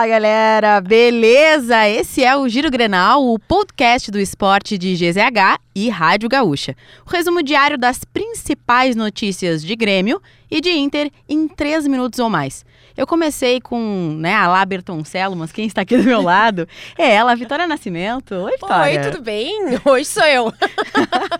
Fala 0.00 0.12
galera, 0.12 0.80
beleza? 0.80 1.86
Esse 1.86 2.24
é 2.24 2.34
o 2.34 2.48
Giro 2.48 2.70
Grenal, 2.70 3.22
o 3.22 3.38
podcast 3.38 4.10
do 4.10 4.18
esporte 4.18 4.78
de 4.78 4.94
GZH 4.94 5.60
e 5.74 5.90
Rádio 5.90 6.26
Gaúcha. 6.26 6.74
O 7.06 7.10
resumo 7.10 7.42
diário 7.42 7.76
das 7.76 8.02
principais 8.02 8.96
notícias 8.96 9.62
de 9.62 9.76
Grêmio 9.76 10.18
e 10.50 10.62
de 10.62 10.70
Inter 10.70 11.10
em 11.28 11.46
três 11.46 11.86
minutos 11.86 12.18
ou 12.18 12.30
mais. 12.30 12.64
Eu 12.96 13.06
comecei 13.06 13.60
com 13.60 14.16
né, 14.18 14.34
a 14.34 14.48
Lá 14.48 14.64
Bertoncello, 14.64 15.36
mas 15.36 15.52
quem 15.52 15.66
está 15.66 15.82
aqui 15.82 15.98
do 15.98 16.04
meu 16.04 16.22
lado 16.22 16.66
é 16.96 17.10
ela, 17.10 17.36
Vitória 17.36 17.66
Nascimento. 17.66 18.34
Oi, 18.34 18.52
Vitória. 18.52 19.02
Oi, 19.02 19.10
tudo 19.10 19.22
bem? 19.22 19.58
Hoje 19.84 20.06
sou 20.06 20.24
eu. 20.24 20.50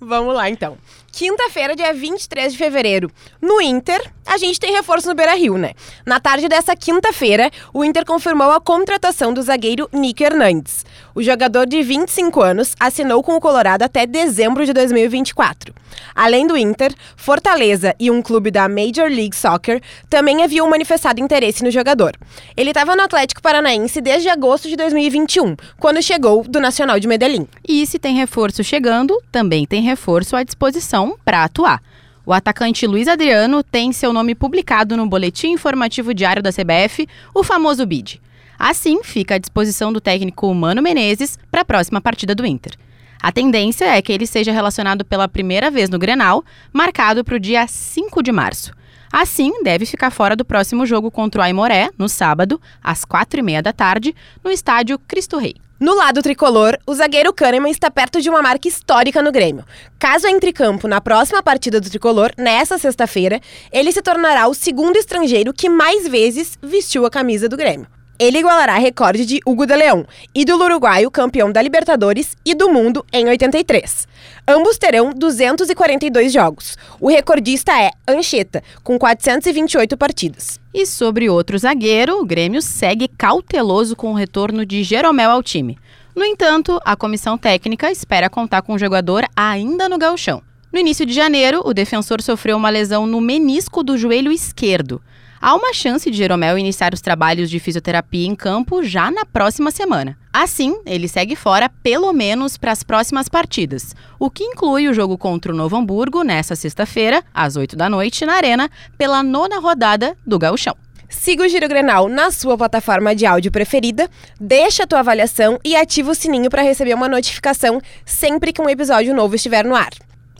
Vamos 0.00 0.34
lá, 0.34 0.48
então. 0.48 0.76
Quinta-feira, 1.12 1.74
dia 1.74 1.92
23 1.92 2.52
de 2.52 2.58
fevereiro. 2.58 3.10
No 3.42 3.60
Inter, 3.60 4.00
a 4.24 4.38
gente 4.38 4.60
tem 4.60 4.72
reforço 4.72 5.08
no 5.08 5.14
Beira 5.14 5.34
Rio, 5.34 5.58
né? 5.58 5.72
Na 6.06 6.20
tarde 6.20 6.48
dessa 6.48 6.76
quinta-feira, 6.76 7.50
o 7.74 7.84
Inter 7.84 8.04
confirmou 8.06 8.52
a 8.52 8.60
contratação 8.60 9.34
do 9.34 9.42
zagueiro 9.42 9.88
Nico 9.92 10.22
Hernandes. 10.22 10.86
O 11.12 11.22
jogador 11.22 11.66
de 11.66 11.82
25 11.82 12.40
anos 12.40 12.76
assinou 12.78 13.22
com 13.24 13.34
o 13.34 13.40
Colorado 13.40 13.82
até 13.82 14.06
dezembro 14.06 14.64
de 14.64 14.72
2024. 14.72 15.74
Além 16.14 16.46
do 16.46 16.56
Inter, 16.56 16.94
Fortaleza 17.16 17.94
e 17.98 18.08
um 18.08 18.22
clube 18.22 18.52
da 18.52 18.68
Major 18.68 19.08
League 19.08 19.34
Soccer 19.34 19.82
também 20.08 20.44
haviam 20.44 20.70
manifestado 20.70 21.20
interesse 21.20 21.64
no 21.64 21.70
jogador. 21.72 22.16
Ele 22.56 22.70
estava 22.70 22.94
no 22.94 23.02
Atlético 23.02 23.42
Paranaense 23.42 24.00
desde 24.00 24.28
agosto 24.28 24.68
de 24.68 24.76
2021, 24.76 25.56
quando 25.78 26.00
chegou 26.00 26.44
do 26.44 26.60
Nacional 26.60 27.00
de 27.00 27.08
Medellín. 27.08 27.48
E 27.66 27.84
se 27.84 27.98
tem 27.98 28.14
reforço 28.14 28.62
chegando, 28.62 29.20
também 29.32 29.49
tem 29.66 29.82
reforço 29.82 30.36
à 30.36 30.42
disposição 30.42 31.16
para 31.24 31.44
atuar. 31.44 31.82
O 32.24 32.32
atacante 32.32 32.86
Luiz 32.86 33.08
Adriano 33.08 33.62
tem 33.62 33.92
seu 33.92 34.12
nome 34.12 34.34
publicado 34.34 34.96
no 34.96 35.06
Boletim 35.06 35.48
Informativo 35.48 36.14
Diário 36.14 36.42
da 36.42 36.52
CBF, 36.52 37.08
o 37.34 37.42
famoso 37.42 37.84
BID. 37.84 38.20
Assim, 38.58 39.02
fica 39.02 39.34
à 39.34 39.38
disposição 39.38 39.92
do 39.92 40.00
técnico 40.00 40.54
Mano 40.54 40.82
Menezes 40.82 41.38
para 41.50 41.62
a 41.62 41.64
próxima 41.64 42.00
partida 42.00 42.34
do 42.34 42.46
Inter. 42.46 42.74
A 43.20 43.32
tendência 43.32 43.84
é 43.84 44.00
que 44.00 44.12
ele 44.12 44.26
seja 44.26 44.52
relacionado 44.52 45.04
pela 45.04 45.26
primeira 45.26 45.70
vez 45.70 45.90
no 45.90 45.98
Grenal, 45.98 46.44
marcado 46.72 47.24
para 47.24 47.36
o 47.36 47.40
dia 47.40 47.66
5 47.66 48.22
de 48.22 48.30
março. 48.32 48.72
Assim, 49.12 49.62
deve 49.64 49.84
ficar 49.86 50.10
fora 50.10 50.36
do 50.36 50.44
próximo 50.44 50.86
jogo 50.86 51.10
contra 51.10 51.40
o 51.40 51.44
Aimoré, 51.44 51.90
no 51.98 52.08
sábado, 52.08 52.60
às 52.82 53.04
quatro 53.04 53.40
e 53.40 53.42
meia 53.42 53.60
da 53.60 53.72
tarde, 53.72 54.14
no 54.42 54.50
estádio 54.50 54.98
Cristo 55.00 55.36
Rei. 55.36 55.54
No 55.80 55.94
lado 55.94 56.22
tricolor, 56.22 56.78
o 56.86 56.94
zagueiro 56.94 57.32
Kahneman 57.32 57.70
está 57.70 57.90
perto 57.90 58.20
de 58.20 58.28
uma 58.28 58.42
marca 58.42 58.68
histórica 58.68 59.22
no 59.22 59.32
Grêmio. 59.32 59.64
Caso 59.98 60.26
entre 60.26 60.52
campo 60.52 60.86
na 60.86 61.00
próxima 61.00 61.42
partida 61.42 61.80
do 61.80 61.88
tricolor, 61.88 62.32
nesta 62.36 62.76
sexta-feira, 62.76 63.40
ele 63.72 63.90
se 63.90 64.02
tornará 64.02 64.46
o 64.46 64.54
segundo 64.54 64.96
estrangeiro 64.96 65.54
que 65.54 65.70
mais 65.70 66.06
vezes 66.06 66.58
vestiu 66.62 67.06
a 67.06 67.10
camisa 67.10 67.48
do 67.48 67.56
Grêmio. 67.56 67.88
Ele 68.20 68.36
igualará 68.36 68.76
recorde 68.76 69.24
de 69.24 69.40
Hugo 69.46 69.64
de 69.64 69.74
Leão, 69.74 70.04
ídolo 70.34 70.64
uruguaio 70.64 71.10
campeão 71.10 71.50
da 71.50 71.62
Libertadores 71.62 72.36
e 72.44 72.54
do 72.54 72.70
mundo 72.70 73.02
em 73.10 73.26
83. 73.26 74.06
Ambos 74.46 74.76
terão 74.76 75.10
242 75.10 76.30
jogos. 76.30 76.76
O 77.00 77.08
recordista 77.08 77.72
é 77.80 77.90
Ancheta, 78.06 78.62
com 78.84 78.98
428 78.98 79.96
partidas. 79.96 80.60
E 80.74 80.84
sobre 80.84 81.30
outro 81.30 81.56
zagueiro, 81.56 82.20
o 82.20 82.26
Grêmio 82.26 82.60
segue 82.60 83.08
cauteloso 83.08 83.96
com 83.96 84.12
o 84.12 84.16
retorno 84.16 84.66
de 84.66 84.82
Jeromel 84.82 85.30
ao 85.30 85.42
time. 85.42 85.78
No 86.14 86.22
entanto, 86.22 86.78
a 86.84 86.94
comissão 86.94 87.38
técnica 87.38 87.90
espera 87.90 88.28
contar 88.28 88.60
com 88.60 88.74
o 88.74 88.78
jogador 88.78 89.24
ainda 89.34 89.88
no 89.88 89.96
gauchão. 89.96 90.42
No 90.70 90.78
início 90.78 91.06
de 91.06 91.14
janeiro, 91.14 91.62
o 91.64 91.72
defensor 91.72 92.20
sofreu 92.20 92.58
uma 92.58 92.68
lesão 92.68 93.06
no 93.06 93.18
menisco 93.18 93.82
do 93.82 93.96
joelho 93.96 94.30
esquerdo. 94.30 95.00
Há 95.42 95.54
uma 95.54 95.72
chance 95.72 96.10
de 96.10 96.18
Jeromel 96.18 96.58
iniciar 96.58 96.92
os 96.92 97.00
trabalhos 97.00 97.48
de 97.48 97.58
fisioterapia 97.58 98.26
em 98.26 98.34
campo 98.34 98.82
já 98.82 99.10
na 99.10 99.24
próxima 99.24 99.70
semana. 99.70 100.18
Assim, 100.30 100.78
ele 100.84 101.08
segue 101.08 101.34
fora 101.34 101.70
pelo 101.82 102.12
menos 102.12 102.58
para 102.58 102.72
as 102.72 102.82
próximas 102.82 103.26
partidas, 103.26 103.96
o 104.18 104.28
que 104.30 104.44
inclui 104.44 104.86
o 104.86 104.92
jogo 104.92 105.16
contra 105.16 105.50
o 105.50 105.56
Novo 105.56 105.76
Hamburgo 105.76 106.22
nesta 106.22 106.54
sexta-feira, 106.54 107.24
às 107.32 107.56
8 107.56 107.74
da 107.74 107.88
noite, 107.88 108.26
na 108.26 108.34
Arena, 108.34 108.70
pela 108.98 109.22
nona 109.22 109.58
rodada 109.58 110.14
do 110.26 110.38
Gauchão. 110.38 110.76
Siga 111.08 111.44
o 111.44 111.48
Giro 111.48 111.68
Grenal 111.68 112.06
na 112.06 112.30
sua 112.30 112.58
plataforma 112.58 113.14
de 113.14 113.24
áudio 113.24 113.50
preferida, 113.50 114.10
deixa 114.38 114.82
a 114.82 114.86
tua 114.86 114.98
avaliação 114.98 115.58
e 115.64 115.74
ativa 115.74 116.10
o 116.10 116.14
sininho 116.14 116.50
para 116.50 116.60
receber 116.60 116.92
uma 116.92 117.08
notificação 117.08 117.80
sempre 118.04 118.52
que 118.52 118.60
um 118.60 118.68
episódio 118.68 119.14
novo 119.14 119.36
estiver 119.36 119.64
no 119.64 119.74
ar. 119.74 119.90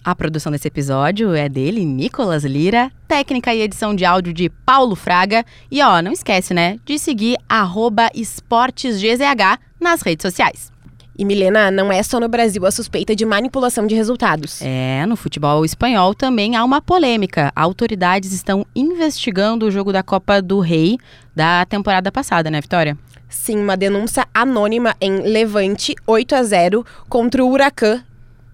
A 0.02 0.14
produção 0.14 0.50
desse 0.50 0.66
episódio 0.66 1.34
é 1.34 1.46
dele, 1.46 1.84
Nicolas 1.84 2.42
Lira, 2.42 2.90
técnica 3.06 3.54
e 3.54 3.60
edição 3.60 3.94
de 3.94 4.06
áudio 4.06 4.32
de 4.32 4.48
Paulo 4.48 4.96
Fraga. 4.96 5.44
E 5.70 5.82
ó, 5.82 6.00
não 6.00 6.10
esquece, 6.10 6.54
né, 6.54 6.78
de 6.86 6.98
seguir 6.98 7.36
esportesgzh 8.14 9.58
nas 9.78 10.00
redes 10.00 10.22
sociais. 10.22 10.72
E 11.18 11.24
Milena, 11.24 11.70
não 11.70 11.92
é 11.92 12.02
só 12.02 12.18
no 12.18 12.30
Brasil 12.30 12.64
a 12.64 12.70
suspeita 12.70 13.14
de 13.14 13.26
manipulação 13.26 13.86
de 13.86 13.94
resultados. 13.94 14.62
É, 14.62 15.04
no 15.04 15.16
futebol 15.16 15.66
espanhol 15.66 16.14
também 16.14 16.56
há 16.56 16.64
uma 16.64 16.80
polêmica. 16.80 17.52
Autoridades 17.54 18.32
estão 18.32 18.64
investigando 18.74 19.66
o 19.66 19.70
jogo 19.70 19.92
da 19.92 20.02
Copa 20.02 20.40
do 20.40 20.60
Rei 20.60 20.96
da 21.36 21.66
temporada 21.66 22.10
passada, 22.10 22.50
né, 22.50 22.58
Vitória? 22.62 22.96
Sim, 23.28 23.58
uma 23.58 23.76
denúncia 23.76 24.26
anônima 24.32 24.96
em 24.98 25.20
Levante 25.20 25.94
8 26.06 26.34
a 26.34 26.42
0 26.42 26.86
contra 27.06 27.44
o 27.44 27.50
Huracan 27.50 28.02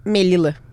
Melilla. 0.05 0.66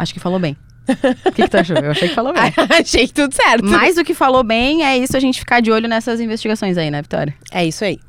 Acho 0.00 0.14
que 0.14 0.18
falou 0.18 0.38
bem. 0.38 0.56
O 0.88 1.32
que, 1.32 1.42
que 1.42 1.48
tu 1.48 1.58
achou? 1.58 1.76
Eu 1.76 1.90
achei 1.90 2.08
que 2.08 2.14
falou 2.14 2.32
bem. 2.32 2.42
achei 2.80 3.06
tudo 3.06 3.34
certo. 3.34 3.66
Mais 3.66 3.96
do 3.96 4.02
que 4.02 4.14
falou 4.14 4.42
bem, 4.42 4.82
é 4.82 4.96
isso 4.96 5.14
a 5.14 5.20
gente 5.20 5.38
ficar 5.38 5.60
de 5.60 5.70
olho 5.70 5.86
nessas 5.86 6.20
investigações 6.20 6.78
aí, 6.78 6.90
né, 6.90 7.02
Vitória? 7.02 7.34
É 7.52 7.66
isso 7.66 7.84
aí. 7.84 8.00